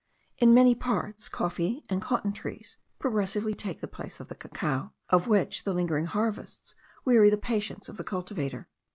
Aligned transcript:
In 0.39 0.51
many 0.55 0.73
parts 0.73 1.29
coffee 1.29 1.83
and 1.87 2.01
cotton 2.01 2.33
trees 2.33 2.79
progressively 2.97 3.53
take 3.53 3.81
place 3.91 4.19
of 4.19 4.29
the 4.29 4.33
cacao, 4.35 4.93
of 5.09 5.27
which 5.27 5.63
the 5.63 5.75
lingering 5.75 6.05
harvests 6.05 6.73
weary 7.05 7.29
the 7.29 7.37
patience 7.37 7.87
of 7.87 7.97
the 7.97 8.03
cultivator. 8.03 8.67